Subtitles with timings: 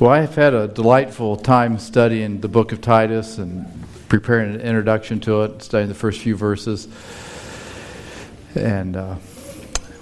[0.00, 3.64] Well, I have had a delightful time studying the book of Titus and
[4.08, 6.88] preparing an introduction to it, studying the first few verses.
[8.56, 9.16] And uh,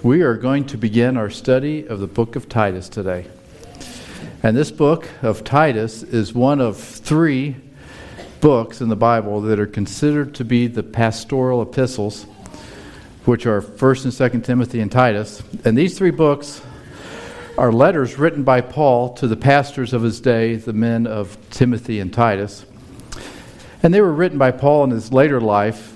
[0.01, 3.27] we are going to begin our study of the book of Titus today.
[4.41, 7.55] And this book of Titus is one of three
[8.41, 12.25] books in the Bible that are considered to be the pastoral epistles,
[13.25, 15.43] which are 1st and 2nd Timothy and Titus.
[15.63, 16.61] And these three books
[17.57, 21.99] are letters written by Paul to the pastors of his day, the men of Timothy
[21.99, 22.65] and Titus.
[23.83, 25.95] And they were written by Paul in his later life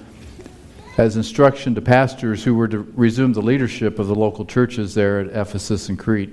[0.97, 5.19] as instruction to pastors who were to resume the leadership of the local churches there
[5.19, 6.31] at Ephesus and Crete.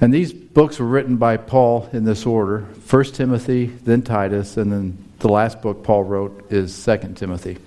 [0.00, 4.72] And these books were written by Paul in this order First Timothy, then Titus, and
[4.72, 7.58] then the last book Paul wrote is Second Timothy.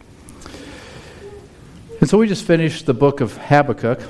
[1.99, 4.01] And so we just finished the book of Habakkuk.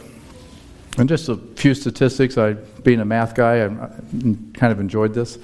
[0.97, 2.37] And just a few statistics.
[2.37, 5.37] I, being a math guy, I kind of enjoyed this.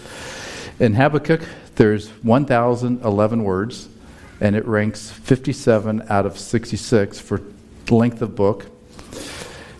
[0.79, 1.41] In Habakkuk,
[1.75, 3.87] there's 1,011 words,
[4.41, 7.41] and it ranks 57 out of 66 for
[7.89, 8.65] length of book.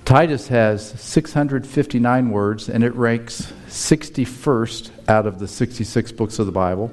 [0.05, 6.51] Titus has 659 words, and it ranks 61st out of the 66 books of the
[6.51, 6.91] Bible.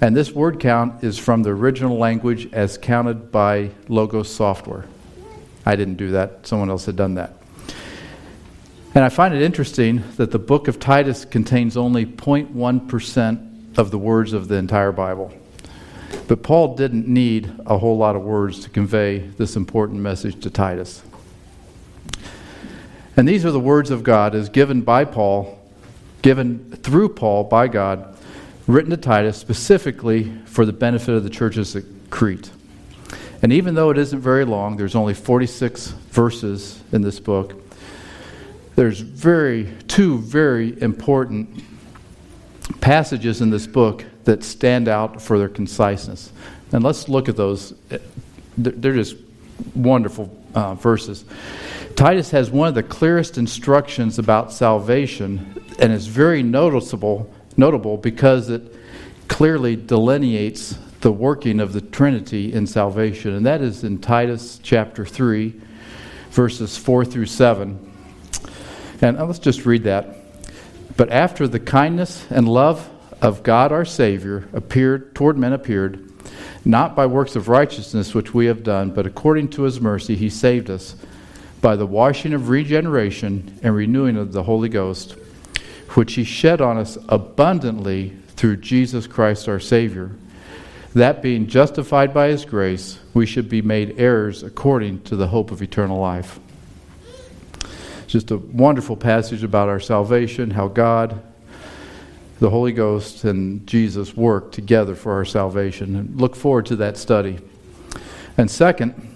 [0.00, 4.86] And this word count is from the original language as counted by Logos software.
[5.66, 7.41] I didn't do that, someone else had done that.
[8.94, 13.98] And I find it interesting that the book of Titus contains only 0.1% of the
[13.98, 15.32] words of the entire Bible.
[16.28, 20.50] But Paul didn't need a whole lot of words to convey this important message to
[20.50, 21.02] Titus.
[23.16, 25.58] And these are the words of God as given by Paul,
[26.20, 28.14] given through Paul by God,
[28.66, 32.50] written to Titus specifically for the benefit of the churches at Crete.
[33.40, 37.61] And even though it isn't very long, there's only 46 verses in this book
[38.76, 41.62] there's very two very important
[42.80, 46.32] passages in this book that stand out for their conciseness.
[46.72, 47.74] And let's look at those.
[48.56, 49.16] They're just
[49.74, 51.24] wonderful uh, verses.
[51.96, 58.48] Titus has one of the clearest instructions about salvation, and it's very noticeable, notable because
[58.48, 58.74] it
[59.28, 65.04] clearly delineates the working of the Trinity in salvation, and that is in Titus chapter
[65.04, 65.52] 3,
[66.30, 67.91] verses 4 through 7.
[69.02, 70.16] And let's just read that.
[70.96, 72.88] But after the kindness and love
[73.20, 76.08] of God our Savior appeared toward men appeared,
[76.64, 80.30] not by works of righteousness which we have done, but according to his mercy he
[80.30, 80.94] saved us
[81.60, 85.16] by the washing of regeneration and renewing of the Holy Ghost,
[85.90, 90.12] which he shed on us abundantly through Jesus Christ our Savior.
[90.94, 95.50] That being justified by his grace, we should be made heirs according to the hope
[95.50, 96.38] of eternal life
[98.12, 101.22] just a wonderful passage about our salvation, how God,
[102.40, 105.96] the Holy Ghost, and Jesus work together for our salvation.
[105.96, 107.38] And look forward to that study.
[108.36, 109.08] And second,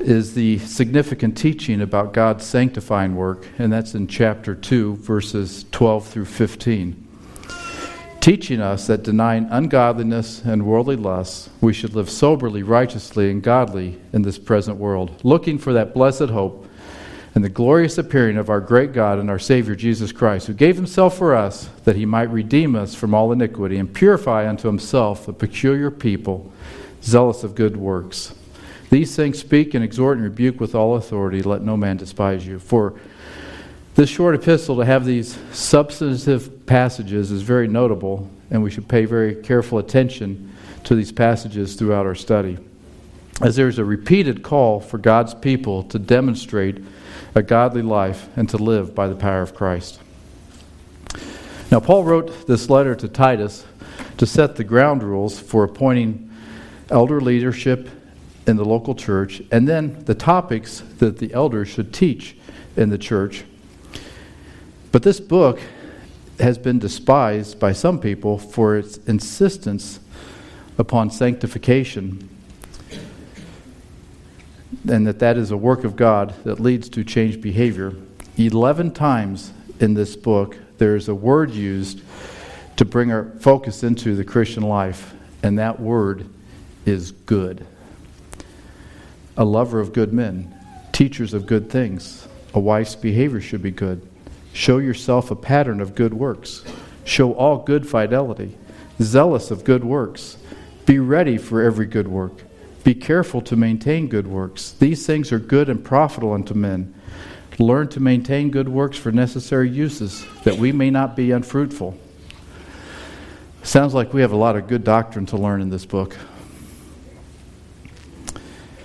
[0.00, 6.08] is the significant teaching about God's sanctifying work, and that's in chapter 2, verses 12
[6.08, 7.08] through 15.
[8.20, 14.00] Teaching us that denying ungodliness and worldly lusts, we should live soberly, righteously, and godly
[14.14, 16.66] in this present world, looking for that blessed hope
[17.34, 20.76] and the glorious appearing of our great God and our Savior Jesus Christ, who gave
[20.76, 25.28] himself for us that he might redeem us from all iniquity and purify unto himself
[25.28, 26.52] a peculiar people,
[27.02, 28.34] zealous of good works.
[28.90, 31.42] These things speak and exhort and rebuke with all authority.
[31.42, 32.58] Let no man despise you.
[32.58, 33.00] For
[33.94, 39.06] this short epistle to have these substantive passages is very notable, and we should pay
[39.06, 40.52] very careful attention
[40.84, 42.58] to these passages throughout our study.
[43.40, 46.82] As there's a repeated call for God's people to demonstrate
[47.34, 50.00] a godly life and to live by the power of Christ.
[51.70, 53.64] Now, Paul wrote this letter to Titus
[54.18, 56.30] to set the ground rules for appointing
[56.90, 57.88] elder leadership
[58.46, 62.36] in the local church and then the topics that the elders should teach
[62.76, 63.44] in the church.
[64.90, 65.60] But this book
[66.38, 70.00] has been despised by some people for its insistence
[70.76, 72.28] upon sanctification
[74.88, 77.94] and that that is a work of God that leads to changed behavior.
[78.36, 82.02] 11 times in this book, there is a word used
[82.76, 86.28] to bring our focus into the Christian life, and that word
[86.84, 87.66] is good.
[89.36, 90.52] A lover of good men,
[90.92, 92.26] teachers of good things.
[92.54, 94.06] A wife's behavior should be good.
[94.52, 96.64] Show yourself a pattern of good works.
[97.04, 98.56] Show all good fidelity.
[99.00, 100.36] Zealous of good works.
[100.84, 102.42] Be ready for every good work
[102.84, 104.72] be careful to maintain good works.
[104.72, 106.94] These things are good and profitable unto men,
[107.58, 111.98] Learn to maintain good works for necessary uses, that we may not be unfruitful.
[113.62, 116.16] Sounds like we have a lot of good doctrine to learn in this book.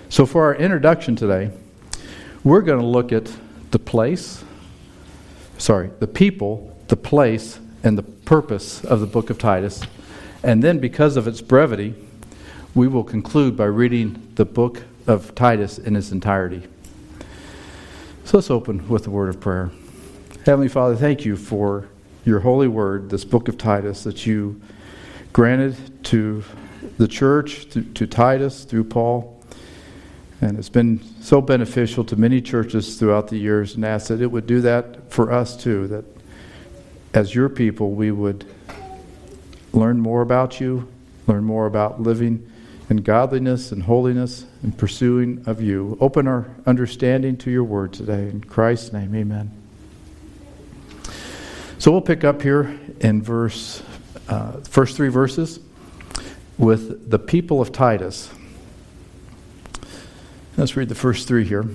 [0.10, 1.52] So, for our introduction today,
[2.44, 3.32] we're going to look at
[3.72, 4.44] the place,
[5.58, 9.82] sorry, the people, the place, and the purpose of the book of Titus.
[10.44, 11.96] And then, because of its brevity,
[12.78, 16.62] we will conclude by reading the book of Titus in its entirety.
[18.24, 19.72] So let's open with a word of prayer.
[20.46, 21.90] Heavenly Father, thank you for
[22.24, 24.62] your holy word, this book of Titus that you
[25.34, 26.44] granted to
[27.00, 29.44] the church, to, to Titus through Paul.
[30.42, 34.28] And it's been so beneficial to many churches throughout the years, and ask that it
[34.28, 36.06] would do that for us too, that
[37.16, 38.46] as your people, we would
[39.74, 40.88] learn more about you,
[41.26, 42.52] learn more about living
[42.90, 45.98] in godliness and holiness and pursuing of you.
[46.00, 48.30] Open our understanding to your word today.
[48.30, 49.52] In Christ's name, amen.
[51.80, 53.84] So we'll pick up here in verse,
[54.30, 55.60] uh, first three verses
[56.58, 58.30] with the people of Titus.
[60.56, 61.66] Let's read the first three here.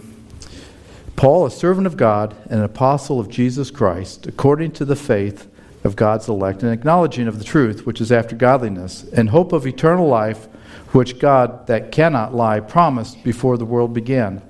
[1.15, 5.49] Paul, a servant of God and an apostle of Jesus Christ, according to the faith
[5.85, 9.67] of God's elect, and acknowledging of the truth which is after godliness, and hope of
[9.67, 10.49] eternal life,
[10.93, 14.43] which God, that cannot lie, promised before the world began,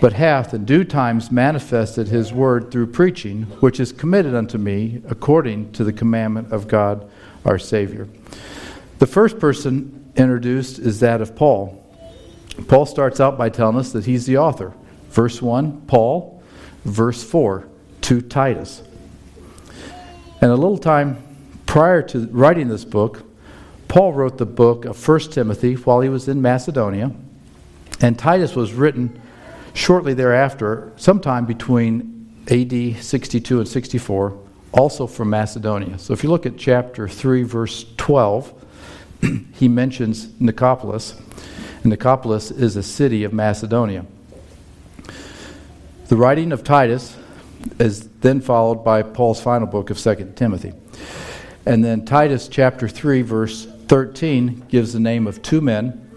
[0.00, 5.02] but hath in due times manifested his word through preaching, which is committed unto me
[5.08, 7.10] according to the commandment of God
[7.44, 8.08] our Savior.
[8.98, 11.84] The first person introduced is that of Paul.
[12.66, 14.74] Paul starts out by telling us that he's the author.
[15.10, 16.42] Verse 1, Paul.
[16.84, 17.68] Verse 4,
[18.02, 18.82] to Titus.
[20.40, 21.22] And a little time
[21.66, 23.27] prior to writing this book,
[23.88, 27.10] Paul wrote the book of 1 Timothy while he was in Macedonia.
[28.00, 29.20] And Titus was written
[29.72, 34.38] shortly thereafter, sometime between AD 62 and 64,
[34.72, 35.98] also from Macedonia.
[35.98, 38.66] So if you look at chapter 3, verse 12,
[39.54, 41.20] he mentions Nicopolis.
[41.82, 44.04] Nicopolis is a city of Macedonia.
[46.08, 47.16] The writing of Titus
[47.78, 50.72] is then followed by Paul's final book of 2 Timothy.
[51.66, 56.10] And then Titus chapter 3, verse 13, gives the name of two men,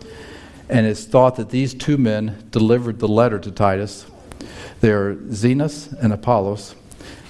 [0.70, 4.06] and it's thought that these two men delivered the letter to Titus.
[4.82, 6.76] They are Zenas and Apollos.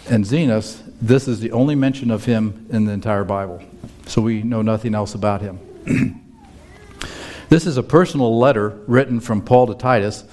[0.09, 3.61] And Zenas, this is the only mention of him in the entire Bible.
[4.07, 6.17] So we know nothing else about him.
[7.51, 10.23] This is a personal letter written from Paul to Titus,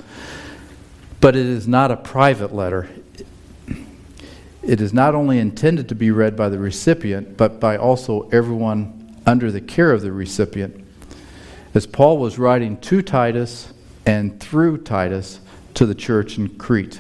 [1.21, 2.89] but it is not a private letter.
[4.63, 8.98] It is not only intended to be read by the recipient, but by also everyone
[9.29, 10.85] under the care of the recipient.
[11.75, 13.75] As Paul was writing to Titus
[14.07, 15.41] and through Titus
[15.75, 16.99] to the church in Crete.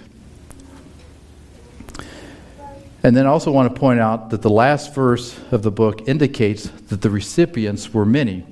[3.02, 6.06] And then I also want to point out that the last verse of the book
[6.06, 8.44] indicates that the recipients were many.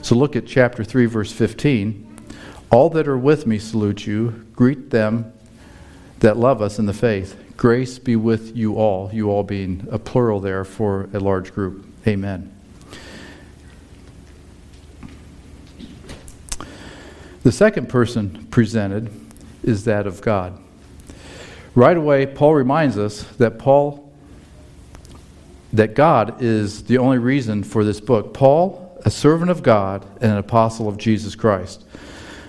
[0.00, 2.16] So look at chapter 3, verse 15.
[2.70, 4.46] All that are with me salute you.
[4.54, 5.30] Greet them
[6.20, 7.38] that love us in the faith.
[7.58, 11.86] Grace be with you all, you all being a plural there for a large group.
[12.06, 12.53] Amen.
[17.44, 19.10] The second person presented
[19.62, 20.58] is that of God.
[21.76, 24.00] Right away, Paul reminds us that Paul
[25.72, 28.32] that God is the only reason for this book.
[28.32, 31.84] Paul a servant of God and an apostle of Jesus Christ.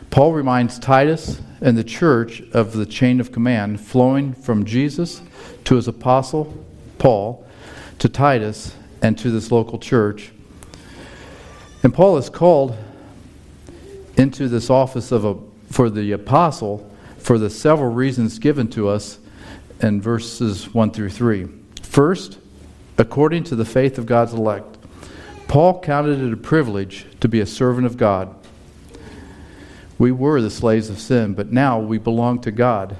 [0.10, 5.22] Paul reminds Titus and the church of the chain of command flowing from Jesus
[5.66, 6.66] to his apostle,
[6.98, 7.46] Paul,
[8.00, 10.32] to Titus, and to this local church.
[11.84, 12.78] And Paul is called
[14.18, 15.36] into this office of a,
[15.72, 19.20] for the apostle for the several reasons given to us
[19.82, 21.48] in verses 1 through 3.
[21.82, 22.38] First,
[22.98, 24.78] according to the faith of God's elect.
[25.48, 28.34] Paul counted it a privilege to be a servant of God.
[29.98, 32.96] We were the slaves of sin, but now we belong to God.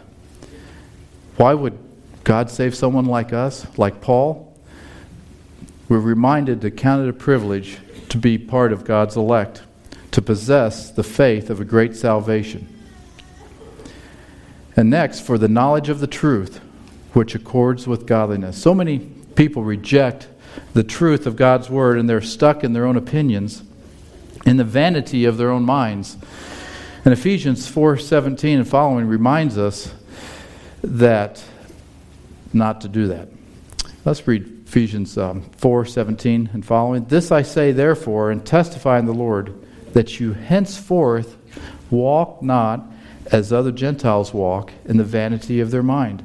[1.38, 1.78] Why would
[2.24, 4.58] God save someone like us, like Paul?
[5.90, 7.78] We're reminded to count it a privilege
[8.10, 9.64] to be part of God's elect,
[10.16, 12.66] to possess the faith of a great salvation.
[14.78, 16.62] And next, for the knowledge of the truth,
[17.12, 18.58] which accords with godliness.
[18.58, 20.30] So many people reject
[20.74, 23.62] the truth of God's word and they're stuck in their own opinions,
[24.46, 26.16] in the vanity of their own minds.
[27.04, 29.94] And Ephesians 4:17 and following reminds us
[30.82, 31.44] that
[32.54, 33.28] not to do that.
[34.06, 37.04] Let's read Ephesians um, 4:17 and following.
[37.04, 39.54] This I say therefore and testify in the Lord
[39.96, 41.38] that you henceforth
[41.90, 42.86] walk not
[43.32, 46.22] as other Gentiles walk in the vanity of their mind,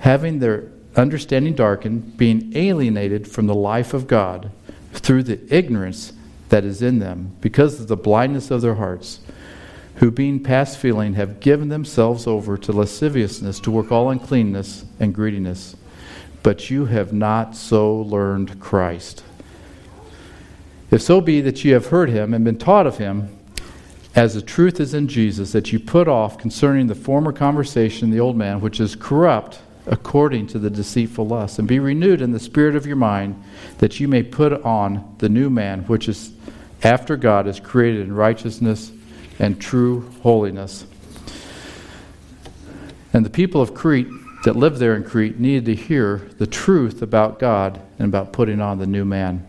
[0.00, 4.50] having their understanding darkened, being alienated from the life of God
[4.92, 6.12] through the ignorance
[6.50, 9.20] that is in them, because of the blindness of their hearts,
[9.94, 15.14] who being past feeling have given themselves over to lasciviousness to work all uncleanness and
[15.14, 15.74] greediness.
[16.42, 19.24] But you have not so learned Christ.
[20.90, 23.36] If so be that ye have heard him and been taught of him,
[24.14, 28.20] as the truth is in Jesus, that you put off concerning the former conversation, the
[28.20, 32.40] old man, which is corrupt according to the deceitful lust, and be renewed in the
[32.40, 33.40] spirit of your mind,
[33.78, 36.32] that you may put on the new man, which is
[36.82, 38.90] after God is created in righteousness
[39.38, 40.86] and true holiness.
[43.12, 44.08] And the people of Crete
[44.44, 48.60] that lived there in Crete needed to hear the truth about God and about putting
[48.60, 49.46] on the new man.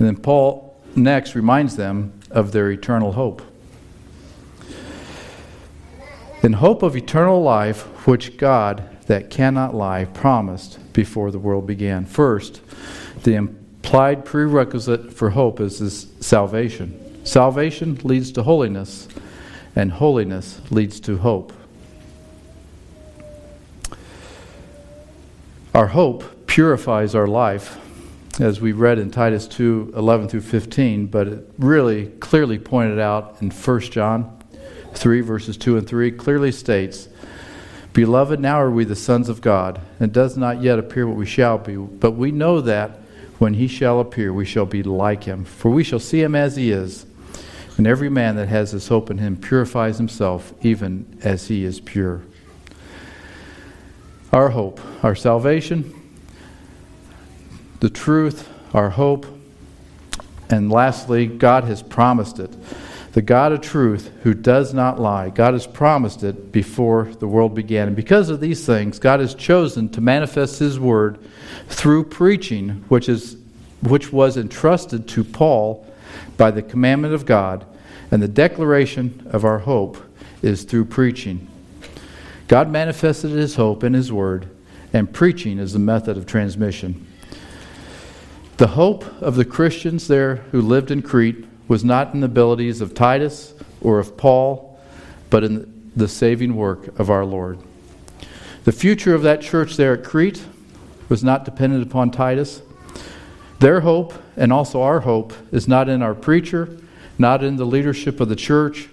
[0.00, 3.42] And then Paul next reminds them of their eternal hope.
[6.42, 12.06] In hope of eternal life, which God, that cannot lie, promised before the world began.
[12.06, 12.62] First,
[13.24, 17.26] the implied prerequisite for hope is this salvation.
[17.26, 19.06] Salvation leads to holiness,
[19.76, 21.52] and holiness leads to hope.
[25.74, 27.78] Our hope purifies our life
[28.40, 33.36] as we read in Titus 2 11 through 15, but it really clearly pointed out
[33.40, 34.42] in 1 John
[34.94, 37.08] 3, verses 2 and 3, clearly states,
[37.92, 41.26] Beloved, now are we the sons of God, and does not yet appear what we
[41.26, 43.00] shall be, but we know that
[43.38, 46.56] when he shall appear, we shall be like him, for we shall see him as
[46.56, 47.04] he is.
[47.76, 51.80] And every man that has this hope in him purifies himself, even as he is
[51.80, 52.22] pure.
[54.32, 55.99] Our hope, our salvation,
[57.80, 59.26] the truth, our hope,
[60.48, 62.54] and lastly, God has promised it.
[63.12, 65.30] The God of truth who does not lie.
[65.30, 67.88] God has promised it before the world began.
[67.88, 71.18] And because of these things, God has chosen to manifest his word
[71.68, 73.36] through preaching, which is
[73.82, 75.86] which was entrusted to Paul
[76.36, 77.64] by the commandment of God,
[78.10, 79.98] and the declaration of our hope
[80.42, 81.48] is through preaching.
[82.48, 84.48] God manifested his hope in his word,
[84.92, 87.06] and preaching is the method of transmission.
[88.60, 92.82] The hope of the Christians there who lived in Crete was not in the abilities
[92.82, 94.78] of Titus or of Paul,
[95.30, 97.58] but in the saving work of our Lord.
[98.64, 100.44] The future of that church there at Crete
[101.08, 102.60] was not dependent upon Titus.
[103.60, 106.68] Their hope, and also our hope, is not in our preacher,
[107.18, 108.90] not in the leadership of the church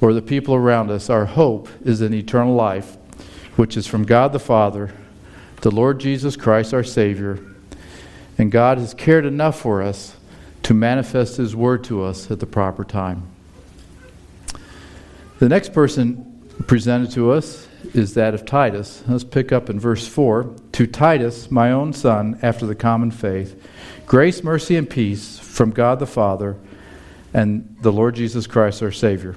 [0.00, 1.08] or the people around us.
[1.08, 2.96] Our hope is in eternal life,
[3.54, 4.90] which is from God the Father,
[5.60, 7.38] the Lord Jesus Christ, our Savior
[8.38, 10.16] and God has cared enough for us
[10.62, 13.26] to manifest His word to us at the proper time.
[15.40, 16.24] The next person
[16.66, 19.02] presented to us is that of Titus.
[19.06, 20.54] Let's pick up in verse 4.
[20.72, 23.60] To Titus, my own son, after the common faith,
[24.06, 26.56] grace, mercy, and peace from God the Father
[27.32, 29.36] and the Lord Jesus Christ, our Savior.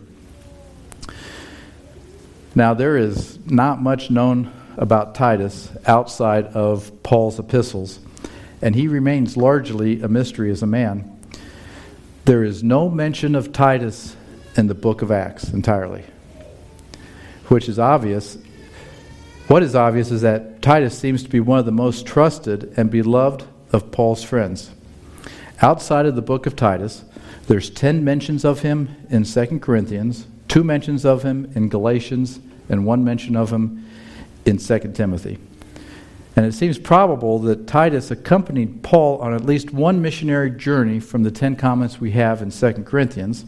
[2.53, 7.99] Now, there is not much known about Titus outside of Paul's epistles
[8.61, 11.19] and he remains largely a mystery as a man.
[12.25, 14.15] There is no mention of Titus
[14.55, 16.03] in the book of Acts entirely,
[17.47, 18.37] which is obvious.
[19.47, 22.91] What is obvious is that Titus seems to be one of the most trusted and
[22.91, 24.71] beloved of Paul's friends.
[25.61, 27.03] Outside of the book of Titus,
[27.47, 32.39] there's 10 mentions of him in 2 Corinthians, two mentions of him in Galatians,
[32.69, 33.85] and one mention of him
[34.45, 35.37] in 2 Timothy.
[36.35, 41.23] And it seems probable that Titus accompanied Paul on at least one missionary journey from
[41.23, 43.43] the Ten Comments we have in 2 Corinthians.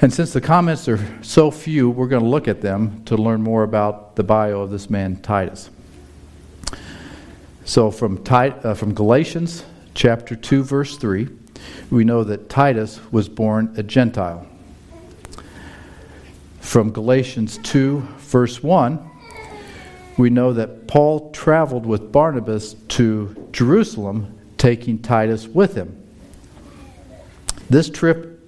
[0.00, 3.42] And since the comments are so few, we're going to look at them to learn
[3.42, 5.70] more about the bio of this man, Titus.
[7.64, 9.64] So from, Tit- uh, from Galatians
[9.94, 11.28] chapter 2, verse 3,
[11.90, 14.46] we know that Titus was born a Gentile.
[16.60, 19.09] From Galatians 2, verse 1,
[20.20, 25.96] we know that Paul traveled with Barnabas to Jerusalem, taking Titus with him.
[27.70, 28.38] This trip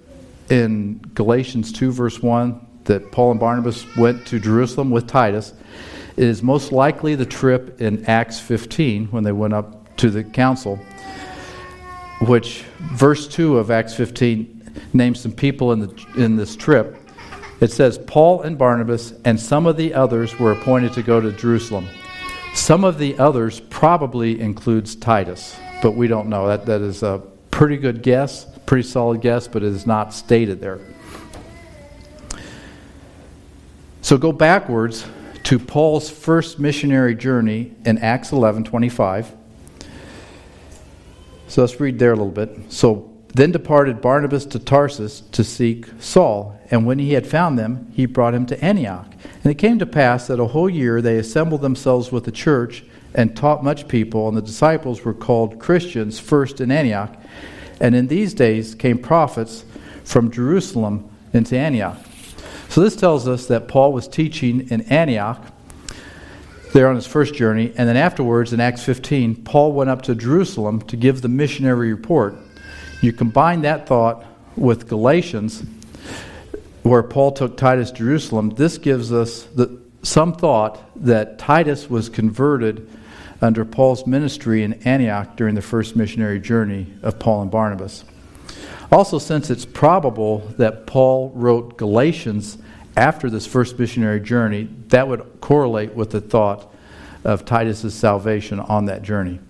[0.51, 5.55] in Galatians 2, verse 1, that Paul and Barnabas went to Jerusalem with Titus,
[6.17, 10.77] is most likely the trip in Acts 15 when they went up to the council,
[12.27, 17.02] which verse 2 of Acts 15 names some people in, the, in this trip
[17.63, 21.31] it says, Paul and Barnabas and some of the others were appointed to go to
[21.31, 21.89] Jerusalem.
[22.55, 26.49] Some of the others probably includes Titus, but we don't know.
[26.49, 30.61] That, that is a pretty good guess, pretty solid guess, but it is not stated
[30.61, 30.81] there.
[34.01, 35.07] So go backwards
[35.45, 39.37] to Paul's first missionary journey in Acts 11 25.
[41.47, 42.73] So let's read there a little bit.
[42.73, 47.91] So then departed Barnabas to Tarsus to seek Saul, and when he had found them,
[47.95, 49.07] he brought him to Antioch.
[49.43, 52.85] And it came to pass that a whole year they assembled themselves with the church
[53.15, 57.15] and taught much people, and the disciples were called Christians first in Antioch.
[57.81, 59.65] And in these days came prophets
[60.05, 61.99] from Jerusalem into Antioch.
[62.69, 65.45] So this tells us that Paul was teaching in Antioch
[66.73, 70.15] there on his first journey, and then afterwards in Acts 15, Paul went up to
[70.15, 72.35] Jerusalem to give the missionary report.
[73.03, 75.65] You combine that thought with Galatians,
[76.85, 82.09] where Paul took Titus to Jerusalem, this gives us the, some thought that Titus was
[82.09, 82.89] converted
[83.41, 88.05] under Paul's ministry in Antioch during the first missionary journey of Paul and Barnabas.
[88.93, 92.57] Also, since it's probable that Paul wrote Galatians
[92.97, 96.73] after this first missionary journey, that would correlate with the thought
[97.25, 99.41] of Titus's salvation on that journey.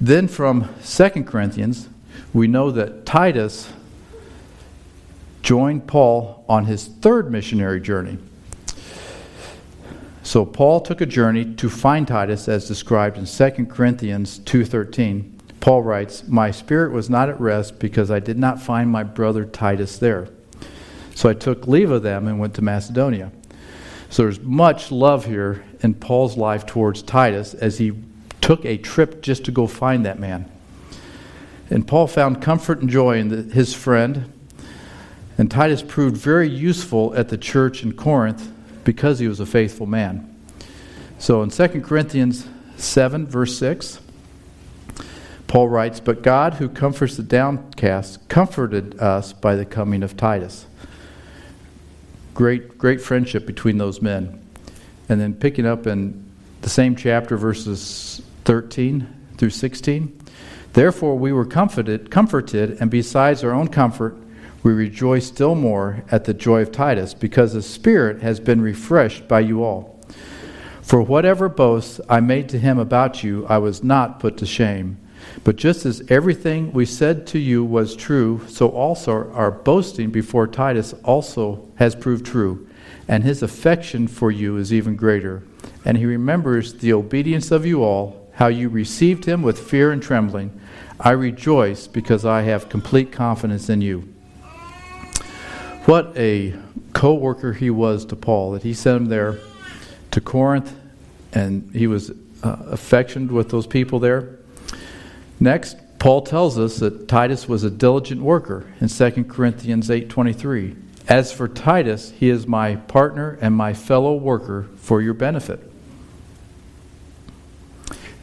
[0.00, 1.88] Then from 2 Corinthians,
[2.34, 3.72] we know that Titus
[5.42, 8.18] joined Paul on his third missionary journey.
[10.22, 15.32] So Paul took a journey to find Titus as described in 2 Corinthians 2:13.
[15.60, 19.44] Paul writes, "My spirit was not at rest because I did not find my brother
[19.44, 20.28] Titus there.
[21.14, 23.30] So I took leave of them and went to Macedonia."
[24.10, 27.92] So there's much love here in Paul's life towards Titus as he
[28.46, 30.48] took a trip just to go find that man.
[31.68, 34.32] And Paul found comfort and joy in the, his friend.
[35.36, 38.48] And Titus proved very useful at the church in Corinth
[38.84, 40.32] because he was a faithful man.
[41.18, 43.98] So in 2 Corinthians 7, verse 6,
[45.48, 50.66] Paul writes, But God, who comforts the downcast, comforted us by the coming of Titus.
[52.32, 54.40] Great, great friendship between those men.
[55.08, 56.24] And then picking up in
[56.60, 60.18] the same chapter, verses 13 through 16.
[60.72, 64.16] Therefore, we were comforted, comforted, and besides our own comfort,
[64.62, 69.26] we rejoice still more at the joy of Titus, because the Spirit has been refreshed
[69.26, 70.00] by you all.
[70.80, 74.98] For whatever boasts I made to him about you, I was not put to shame.
[75.42, 80.46] But just as everything we said to you was true, so also our boasting before
[80.46, 82.68] Titus also has proved true,
[83.08, 85.42] and his affection for you is even greater.
[85.84, 90.02] And he remembers the obedience of you all, how you received him with fear and
[90.02, 90.58] trembling.
[91.00, 94.12] I rejoice because I have complete confidence in you.
[95.86, 96.54] What a
[96.92, 99.38] co worker he was to Paul, that he sent him there
[100.10, 100.74] to Corinth,
[101.32, 102.10] and he was
[102.42, 104.38] uh, affectioned with those people there.
[105.40, 110.76] Next, Paul tells us that Titus was a diligent worker in 2 Corinthians 8:23.
[111.08, 115.72] As for Titus, he is my partner and my fellow worker for your benefit.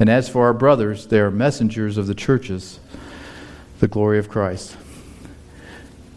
[0.03, 2.81] And as for our brothers, they are messengers of the churches,
[3.79, 4.75] the glory of Christ.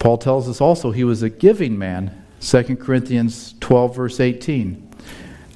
[0.00, 2.24] Paul tells us also he was a giving man.
[2.40, 4.90] 2 Corinthians 12, verse 18.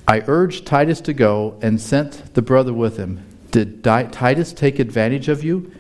[0.07, 3.21] I urged Titus to go and sent the brother with him.
[3.51, 5.73] Did Titus take advantage of you?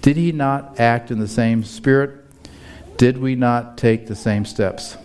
[0.00, 2.24] Did he not act in the same spirit?
[2.96, 4.96] Did we not take the same steps?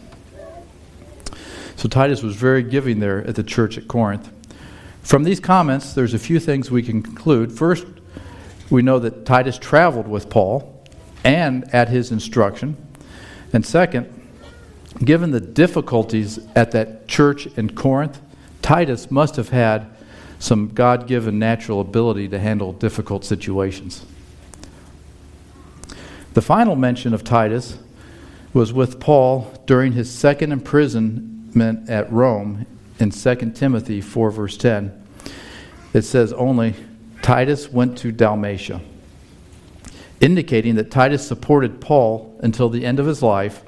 [1.75, 4.29] So Titus was very giving there at the church at Corinth.
[5.03, 7.51] From these comments, there's a few things we can conclude.
[7.51, 7.85] First,
[8.69, 10.83] we know that Titus traveled with Paul
[11.23, 12.77] and at his instruction.
[13.51, 14.09] And second,
[15.03, 18.21] given the difficulties at that church in Corinth,
[18.61, 19.87] Titus must have had
[20.39, 24.05] some God given natural ability to handle difficult situations.
[26.33, 27.77] The final mention of Titus
[28.53, 32.65] was with Paul during his second imprisonment at Rome
[32.99, 35.05] in 2 Timothy 4, verse 10.
[35.93, 36.75] It says only,
[37.21, 38.81] Titus went to Dalmatia
[40.23, 43.61] indicating that Titus supported Paul until the end of his life.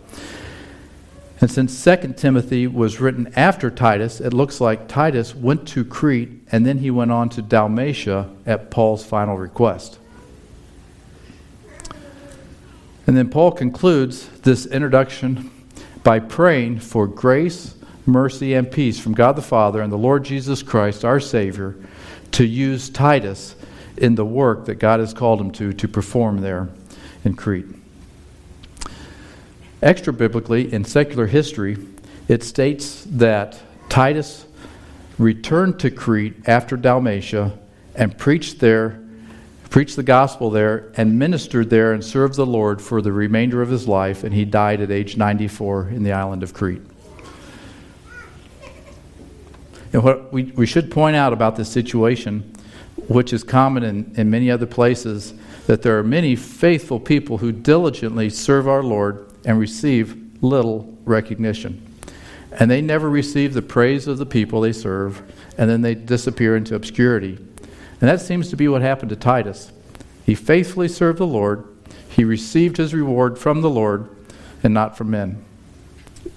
[1.42, 6.44] And since 2 Timothy was written after Titus, it looks like Titus went to Crete
[6.54, 10.00] and then he went on to Dalmatia at Paul's final request.
[13.06, 15.52] And then Paul concludes this introduction
[16.04, 20.64] by praying for grace, mercy, and peace from God the Father and the Lord Jesus
[20.64, 21.76] Christ, our Savior,
[22.32, 23.56] to use Titus
[23.98, 26.70] in the work that God has called him to to perform there
[27.24, 27.68] in Crete.
[29.82, 31.78] Extra biblically, in secular history,
[32.28, 34.46] it states that Titus
[35.18, 37.58] returned to Crete after Dalmatia
[37.94, 39.00] and preached there,
[39.70, 43.70] preached the gospel there, and ministered there and served the Lord for the remainder of
[43.70, 46.82] his life, and he died at age 94 in the island of Crete.
[49.96, 52.54] And what we, we should point out about this situation,
[53.08, 55.34] which is common in, in many other places,
[55.68, 61.82] that there are many faithful people who diligently serve our Lord and receive little recognition.
[62.52, 65.24] And they never receive the praise of the people they serve,
[65.58, 67.38] and then they disappear into obscurity.
[67.38, 69.72] And that seems to be what happened to Titus.
[70.26, 71.64] He faithfully served the Lord,
[72.10, 74.10] he received his reward from the Lord
[74.62, 75.42] and not from men.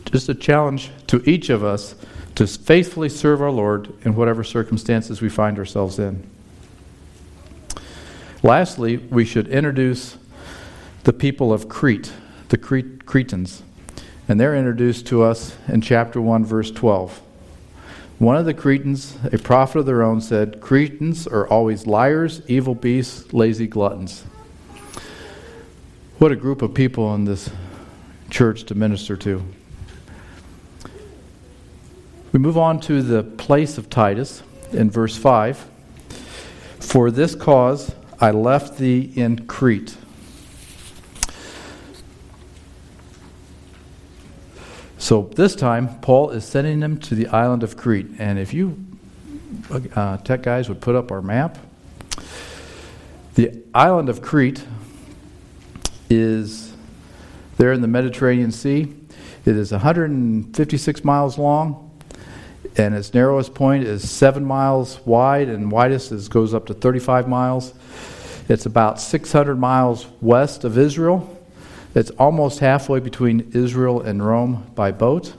[0.04, 1.96] Just a challenge to each of us
[2.38, 6.24] to faithfully serve our Lord in whatever circumstances we find ourselves in.
[8.44, 10.16] Lastly, we should introduce
[11.02, 12.12] the people of Crete,
[12.50, 13.64] the Cretans.
[14.28, 17.20] And they're introduced to us in chapter 1, verse 12.
[18.20, 22.76] One of the Cretans, a prophet of their own, said, Cretans are always liars, evil
[22.76, 24.22] beasts, lazy gluttons.
[26.18, 27.50] What a group of people in this
[28.30, 29.42] church to minister to.
[32.38, 35.68] We move on to the place of Titus in verse 5.
[36.78, 39.96] For this cause I left thee in Crete.
[44.98, 48.06] So this time, Paul is sending them to the island of Crete.
[48.20, 48.86] And if you
[49.96, 51.58] uh, tech guys would put up our map,
[53.34, 54.64] the island of Crete
[56.08, 56.72] is
[57.56, 58.94] there in the Mediterranean Sea.
[59.44, 61.86] It is 156 miles long
[62.76, 67.28] and its narrowest point is seven miles wide, and widest is, goes up to 35
[67.28, 67.74] miles.
[68.48, 71.36] It's about 600 miles west of Israel.
[71.94, 75.34] It's almost halfway between Israel and Rome by boat.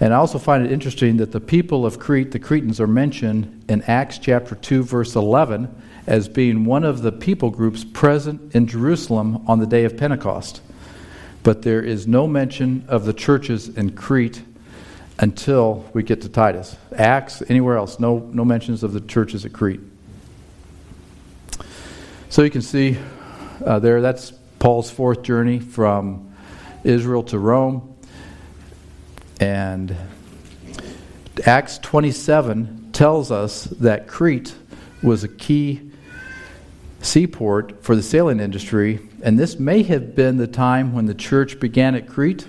[0.00, 3.64] And I also find it interesting that the people of Crete, the Cretans, are mentioned
[3.68, 5.74] in Acts chapter 2, verse 11,
[6.06, 10.60] as being one of the people groups present in Jerusalem on the day of Pentecost
[11.44, 14.42] but there is no mention of the churches in Crete
[15.18, 16.74] until we get to Titus.
[16.96, 19.80] Acts, anywhere else, no, no mentions of the churches at Crete.
[22.30, 22.98] So you can see
[23.64, 26.34] uh, there, that's Paul's fourth journey from
[26.82, 27.94] Israel to Rome.
[29.38, 29.94] And
[31.44, 34.54] Acts 27 tells us that Crete
[35.02, 35.90] was a key
[37.04, 41.60] seaport for the sailing industry, and this may have been the time when the church
[41.60, 42.46] began at Crete.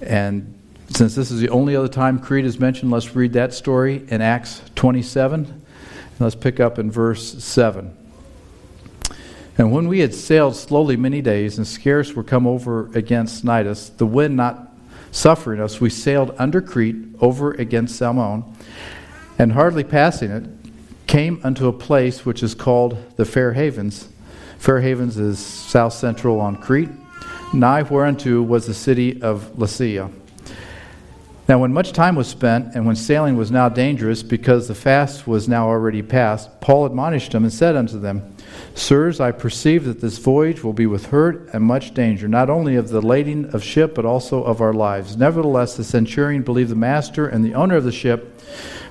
[0.00, 4.04] And since this is the only other time Crete is mentioned, let's read that story
[4.08, 5.44] in Acts 27.
[5.44, 5.62] And
[6.18, 7.96] let's pick up in verse 7.
[9.58, 13.94] And when we had sailed slowly many days and scarce were come over against Cnidus,
[13.98, 14.74] the wind not
[15.12, 18.44] suffering us, we sailed under Crete over against Salmone,
[19.38, 20.44] and hardly passing it,
[21.10, 24.08] came unto a place which is called the Fair Havens.
[24.58, 26.88] Fair Havens is south central on Crete,
[27.52, 30.08] nigh whereunto was the city of Lasea.
[31.48, 35.26] Now, when much time was spent, and when sailing was now dangerous, because the fast
[35.26, 38.36] was now already past, Paul admonished them and said unto them,
[38.76, 42.76] Sirs, I perceive that this voyage will be with hurt and much danger, not only
[42.76, 45.16] of the lading of ship, but also of our lives.
[45.16, 48.40] Nevertheless, the centurion believed the master and the owner of the ship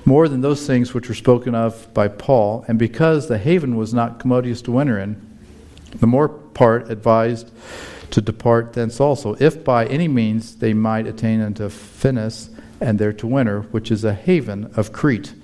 [0.04, 3.92] more than those things which were spoken of by Paul, and because the haven was
[3.92, 5.20] not commodious to winter in,
[5.96, 7.50] the more part advised
[8.10, 13.12] to depart thence also, if by any means they might attain unto Phenice, and there
[13.12, 15.34] to winter, which is a haven of Crete,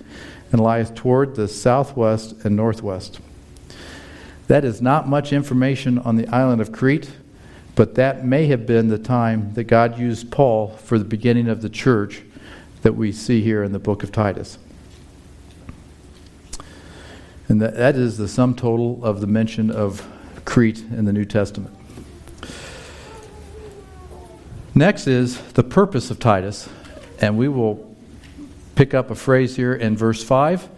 [0.50, 3.20] and lieth toward the southwest and northwest.
[4.46, 7.10] That is not much information on the island of Crete,
[7.74, 11.60] but that may have been the time that God used Paul for the beginning of
[11.62, 12.22] the church
[12.86, 14.58] that we see here in the book of Titus.
[17.48, 20.06] And that, that is the sum total of the mention of
[20.44, 21.76] Crete in the New Testament.
[24.72, 26.68] Next is the purpose of Titus,
[27.20, 27.92] and we will
[28.76, 30.68] pick up a phrase here in verse 5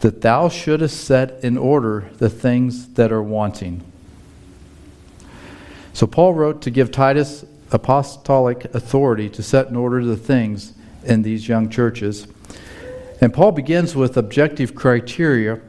[0.00, 3.80] that thou shouldest set in order the things that are wanting.
[5.92, 10.72] So Paul wrote to give Titus apostolic authority to set in order the things
[11.04, 12.26] in these young churches.
[13.20, 15.60] And Paul begins with objective criteria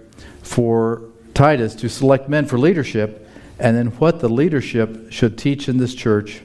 [0.42, 3.28] for Titus to select men for leadership
[3.60, 6.42] and then what the leadership should teach in this church.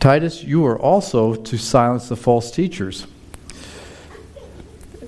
[0.00, 3.06] Titus, you are also to silence the false teachers.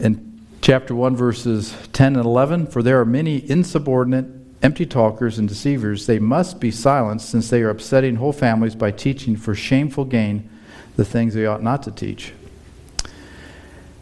[0.00, 4.26] In chapter 1, verses 10 and 11, for there are many insubordinate,
[4.62, 6.06] empty talkers, and deceivers.
[6.06, 10.50] They must be silenced since they are upsetting whole families by teaching for shameful gain
[10.96, 12.32] the things they ought not to teach.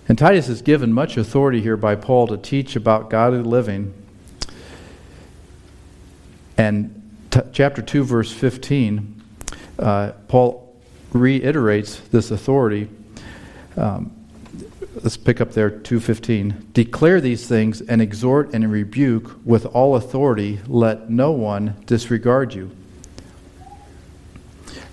[0.09, 3.95] And Titus is given much authority here by Paul to teach about godly living.
[6.57, 9.23] And t- chapter 2, verse 15,
[9.79, 10.77] uh, Paul
[11.13, 12.89] reiterates this authority.
[13.77, 14.13] Um,
[14.97, 20.61] let's pick up there 215 declare these things and exhort and rebuke with all authority
[20.69, 22.71] let no one disregard you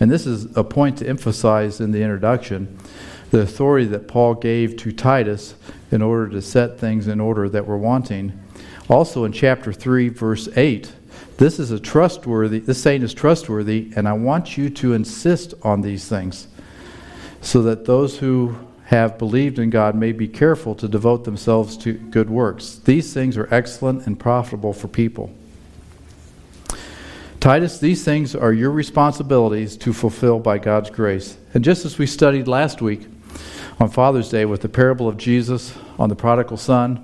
[0.02, 2.78] and this is a point to emphasize in the introduction
[3.30, 5.56] the authority that paul gave to titus
[5.92, 8.38] in order to set things in order that were wanting
[8.90, 10.92] also in chapter 3 verse 8
[11.38, 15.80] this is a trustworthy this saying is trustworthy and i want you to insist on
[15.80, 16.50] these things
[17.40, 18.58] so that those who
[18.92, 22.82] have believed in God may be careful to devote themselves to good works.
[22.84, 25.34] These things are excellent and profitable for people.
[27.42, 31.40] Titus, these things are your responsibilities to fulfill by God's grace.
[31.56, 33.08] And just as we studied last week
[33.80, 37.04] on Father's Day with the parable of Jesus on the prodigal son,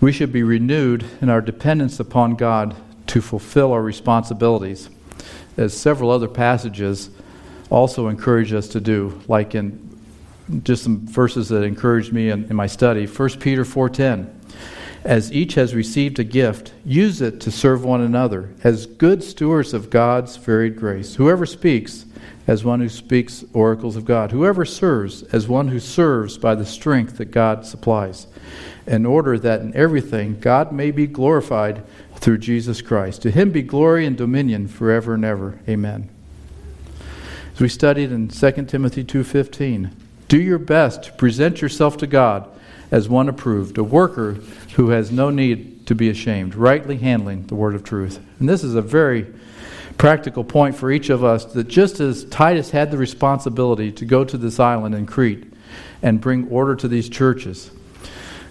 [0.00, 2.74] we should be renewed in our dependence upon God
[3.08, 4.88] to fulfill our responsibilities,
[5.58, 7.10] as several other passages
[7.68, 10.00] also encourage us to do, like in
[10.62, 13.06] just some verses that encouraged me in, in my study.
[13.06, 14.30] 1 Peter 4:10.
[15.04, 19.74] As each has received a gift, use it to serve one another as good stewards
[19.74, 21.16] of God's varied grace.
[21.16, 22.06] Whoever speaks,
[22.46, 24.32] as one who speaks oracles of God.
[24.32, 28.26] Whoever serves, as one who serves by the strength that God supplies,
[28.86, 31.84] in order that in everything God may be glorified
[32.16, 33.22] through Jesus Christ.
[33.22, 35.60] To him be glory and dominion forever and ever.
[35.68, 36.08] Amen.
[37.54, 39.90] As we studied in 2 Timothy 2:15,
[40.28, 42.48] do your best to present yourself to God
[42.92, 44.34] as one approved, a worker
[44.74, 48.20] who has no need to be ashamed, rightly handling the word of truth.
[48.38, 49.26] And this is a very
[49.96, 54.24] practical point for each of us that just as Titus had the responsibility to go
[54.24, 55.50] to this island in Crete
[56.02, 57.70] and bring order to these churches,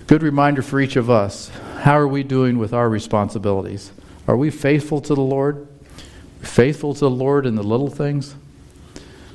[0.08, 1.51] good reminder for each of us
[1.82, 3.91] how are we doing with our responsibilities?
[4.27, 5.67] Are we faithful to the Lord?
[6.41, 8.36] Faithful to the Lord in the little things?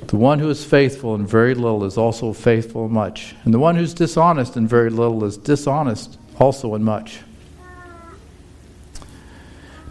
[0.07, 3.35] The one who is faithful in very little is also faithful in much.
[3.43, 7.19] And the one who's dishonest in very little is dishonest also in much.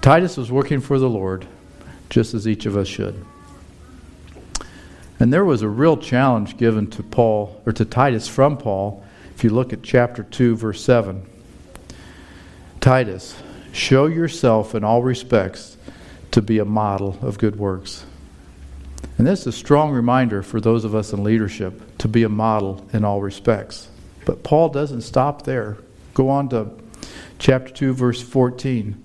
[0.00, 1.46] Titus was working for the Lord,
[2.08, 3.26] just as each of us should.
[5.20, 9.44] And there was a real challenge given to Paul, or to Titus from Paul, if
[9.44, 11.28] you look at chapter 2, verse 7.
[12.80, 13.36] Titus,
[13.72, 15.76] show yourself in all respects
[16.30, 18.05] to be a model of good works
[19.18, 22.28] and this is a strong reminder for those of us in leadership to be a
[22.28, 23.88] model in all respects.
[24.26, 25.78] But Paul doesn't stop there.
[26.12, 26.70] Go on to
[27.38, 29.02] chapter 2, verse 14.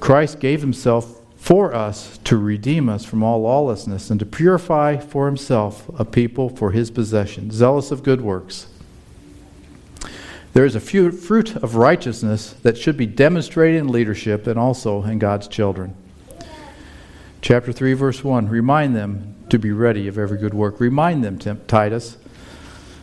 [0.00, 5.26] Christ gave himself for us to redeem us from all lawlessness and to purify for
[5.26, 8.66] himself a people for his possession, zealous of good works.
[10.52, 15.18] There is a fruit of righteousness that should be demonstrated in leadership and also in
[15.18, 15.94] God's children.
[17.42, 20.78] Chapter 3, verse 1 Remind them to be ready of every good work.
[20.78, 22.16] Remind them, Titus.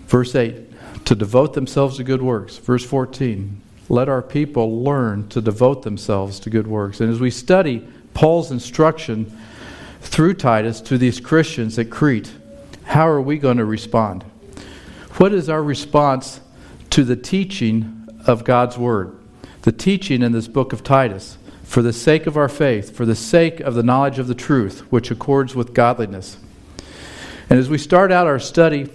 [0.08, 2.56] Verse 8 To devote themselves to good works.
[2.56, 7.02] Verse 14 Let our people learn to devote themselves to good works.
[7.02, 9.38] And as we study Paul's instruction
[10.00, 12.34] through Titus to these Christians at Crete,
[12.86, 14.24] how are we going to respond?
[15.18, 16.40] What is our response
[16.92, 19.20] to the teaching of God's Word?
[19.64, 21.38] The teaching in this book of Titus
[21.70, 24.80] for the sake of our faith, for the sake of the knowledge of the truth,
[24.92, 26.36] which accords with godliness.
[27.48, 28.90] And as we start out our study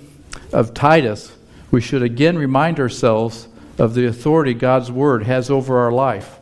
[0.53, 1.31] of Titus,
[1.71, 3.47] we should again remind ourselves
[3.79, 6.37] of the authority God's Word has over our life.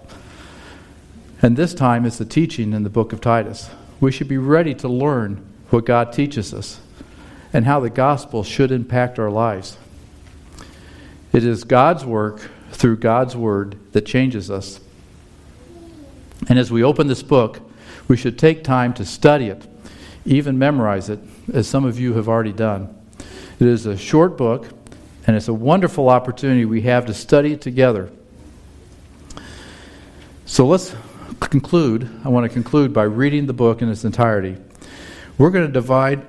[1.43, 3.69] And this time it's the teaching in the book of Titus.
[4.01, 6.81] We should be ready to learn what God teaches us
[7.53, 9.77] and how the gospel should impact our lives.
[11.31, 14.81] It is God's work through God's Word that changes us.
[16.49, 17.61] And as we open this book,
[18.09, 19.67] we should take time to study it,
[20.25, 21.21] even memorize it,
[21.53, 22.95] as some of you have already done.
[23.59, 24.69] It is a short book,
[25.27, 28.11] and it's a wonderful opportunity we have to study it together.
[30.47, 30.95] So let's
[31.41, 32.11] conclude.
[32.25, 34.57] I want to conclude by reading the book in its entirety.
[35.39, 36.21] We're going to divide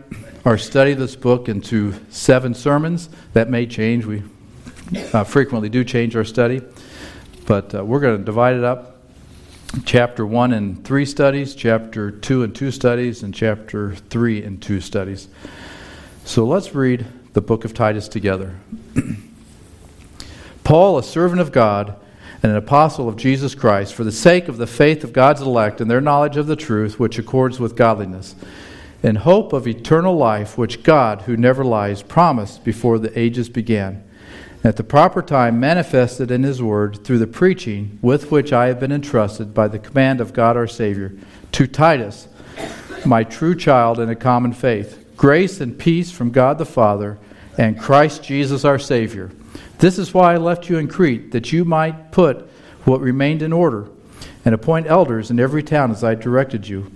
[0.46, 3.10] our study of this book into seven sermons.
[3.34, 4.06] That may change.
[4.06, 4.24] We
[5.12, 6.62] uh, frequently do change our study,
[7.46, 8.93] but uh, we're going to divide it up
[9.86, 14.80] chapter 1 and 3 studies, chapter 2 and 2 studies, and chapter 3 and 2
[14.80, 15.28] studies.
[16.26, 18.56] So let's read the book of Titus together.
[20.64, 22.00] Paul, a servant of God
[22.44, 25.82] and an apostle of Jesus Christ, for the sake of the faith of God's elect
[25.82, 28.36] and their knowledge of the truth, which accords with godliness,
[29.02, 34.04] in hope of eternal life, which God, who never lies, promised before the ages began
[34.64, 38.80] at the proper time manifested in His Word through the preaching with which I have
[38.80, 41.14] been entrusted by the command of God our Savior,
[41.52, 42.28] to Titus,
[43.06, 47.18] my true child in a common faith Grace and peace from God the Father
[47.58, 49.32] and Christ Jesus our Savior.
[49.78, 52.50] This is why I left you in Crete, that you might put
[52.86, 53.90] what remained in order,
[54.44, 56.92] and appoint elders in every town as I directed you.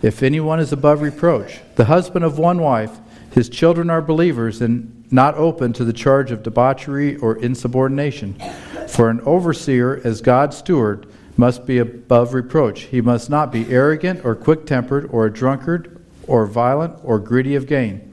[0.00, 2.98] If anyone is above reproach, the husband of one wife,
[3.32, 8.40] his children are believers and not open to the charge of debauchery or insubordination.
[8.88, 12.82] For an overseer, as God's steward, must be above reproach.
[12.82, 17.54] He must not be arrogant or quick tempered or a drunkard or violent or greedy
[17.54, 18.12] of gain,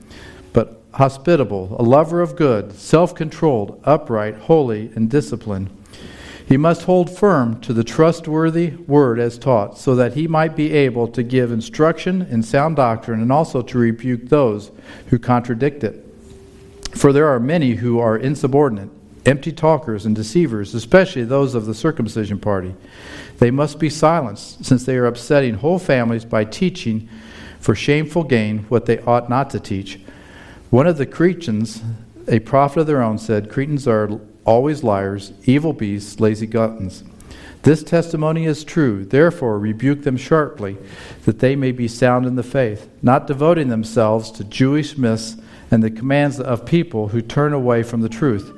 [0.51, 5.69] but hospitable, a lover of good, self controlled, upright, holy, and disciplined.
[6.45, 10.73] He must hold firm to the trustworthy word as taught, so that he might be
[10.73, 14.71] able to give instruction in sound doctrine and also to rebuke those
[15.07, 16.02] who contradict it.
[16.95, 18.89] For there are many who are insubordinate,
[19.25, 22.75] empty talkers, and deceivers, especially those of the circumcision party.
[23.39, 27.09] They must be silenced, since they are upsetting whole families by teaching
[27.59, 29.99] for shameful gain what they ought not to teach.
[30.69, 31.81] One of the Cretans,
[32.27, 37.03] a prophet of their own, said, Cretans are always liars, evil beasts, lazy gluttons.
[37.63, 39.05] This testimony is true.
[39.05, 40.77] Therefore, rebuke them sharply,
[41.23, 45.37] that they may be sound in the faith, not devoting themselves to Jewish myths
[45.73, 48.55] and the commands of people who turn away from the truth.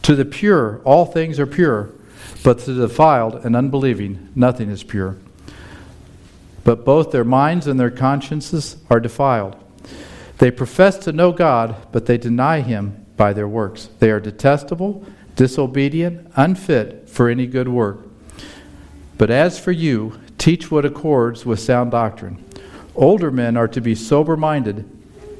[0.00, 1.90] To the pure, all things are pure,
[2.42, 5.18] but to the defiled and unbelieving, nothing is pure.
[6.64, 9.54] But both their minds and their consciences are defiled.
[10.38, 13.90] They profess to know God, but they deny Him by their works.
[13.98, 17.98] They are detestable disobedient, unfit for any good work.
[19.18, 22.42] But as for you, teach what accords with sound doctrine.
[22.94, 24.90] Older men are to be sober minded,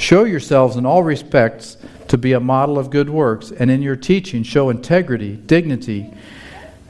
[0.00, 1.76] Show yourselves in all respects
[2.08, 6.10] to be a model of good works, and in your teaching show integrity, dignity,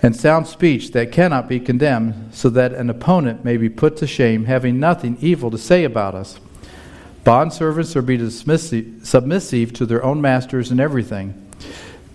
[0.00, 4.06] and sound speech that cannot be condemned, so that an opponent may be put to
[4.06, 6.38] shame, having nothing evil to say about us.
[7.24, 8.30] Bondservants are to be
[9.04, 11.34] submissive to their own masters in everything.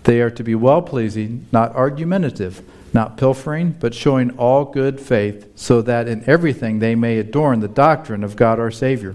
[0.04, 2.62] They are to be well pleasing, not argumentative,
[2.94, 7.68] not pilfering, but showing all good faith, so that in everything they may adorn the
[7.68, 9.14] doctrine of God our Savior.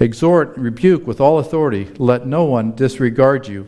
[0.00, 1.90] exhort rebuke with all authority.
[1.98, 3.66] Let no one disregard you.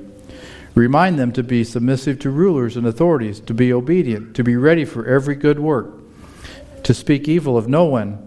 [0.74, 4.85] Remind them to be submissive to rulers and authorities, to be obedient, to be ready
[4.85, 5.94] for every good work,
[6.83, 8.26] to speak evil of no one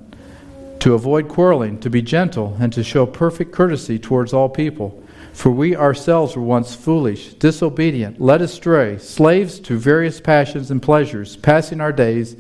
[0.80, 5.04] to avoid quarreling, to be gentle, and to show perfect courtesy towards all people.
[5.34, 11.36] For we ourselves were once foolish, disobedient, led astray, slaves to various passions and pleasures,
[11.38, 12.36] passing our days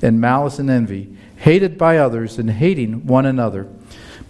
[0.00, 3.68] in malice and envy, hated by others and hating one another.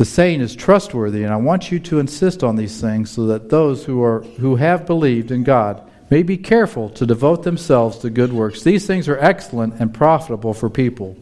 [0.00, 3.50] The saying is trustworthy, and I want you to insist on these things so that
[3.50, 8.08] those who, are, who have believed in God may be careful to devote themselves to
[8.08, 8.62] good works.
[8.62, 11.18] These things are excellent and profitable for people.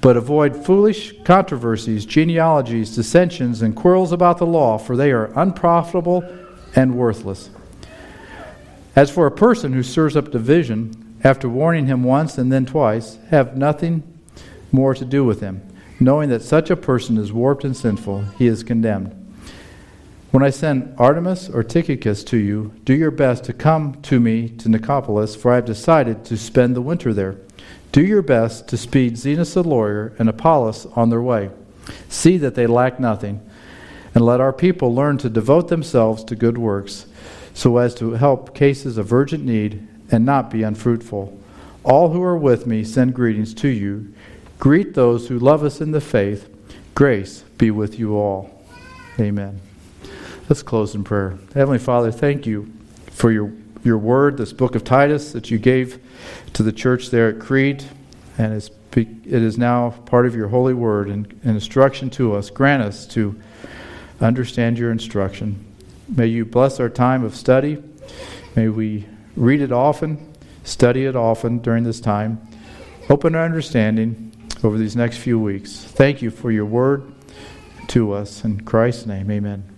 [0.00, 6.24] But avoid foolish controversies, genealogies, dissensions, and quarrels about the law, for they are unprofitable
[6.74, 7.48] and worthless.
[8.96, 13.18] As for a person who stirs up division, after warning him once and then twice,
[13.28, 14.02] have nothing
[14.72, 15.62] more to do with him.
[16.02, 19.14] Knowing that such a person is warped and sinful, he is condemned.
[20.30, 24.48] When I send Artemas or Tychicus to you, do your best to come to me
[24.48, 27.36] to Nicopolis, for I have decided to spend the winter there.
[27.92, 31.50] Do your best to speed Zenas the lawyer and Apollos on their way.
[32.08, 33.40] See that they lack nothing,
[34.14, 37.06] and let our people learn to devote themselves to good works,
[37.52, 41.36] so as to help cases of urgent need and not be unfruitful.
[41.82, 44.14] All who are with me send greetings to you.
[44.60, 46.54] Greet those who love us in the faith.
[46.94, 48.62] Grace be with you all.
[49.18, 49.58] Amen.
[50.50, 51.38] Let's close in prayer.
[51.54, 52.70] Heavenly Father, thank you
[53.10, 53.50] for your,
[53.84, 55.98] your word, this book of Titus that you gave
[56.52, 57.88] to the church there at Crete,
[58.36, 62.50] and it's, it is now part of your holy word and, and instruction to us.
[62.50, 63.40] Grant us to
[64.20, 65.64] understand your instruction.
[66.06, 67.82] May you bless our time of study.
[68.56, 69.06] May we
[69.36, 70.34] read it often,
[70.64, 72.46] study it often during this time.
[73.08, 74.29] Open our understanding
[74.64, 75.84] over these next few weeks.
[75.84, 77.12] Thank you for your word
[77.88, 78.44] to us.
[78.44, 79.69] In Christ's name, amen.